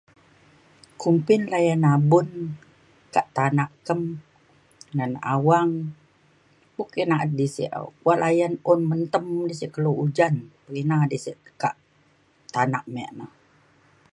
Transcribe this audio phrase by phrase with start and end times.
[1.01, 2.27] kumbin layan abun
[3.15, 4.01] kak tanak kem
[4.95, 5.71] ngan awang
[6.75, 7.73] puk na’at sek
[8.23, 8.53] layan
[8.89, 9.73] mentem di sek
[10.17, 10.29] ca
[10.73, 11.75] dina sek tekak
[12.53, 13.25] tanak me na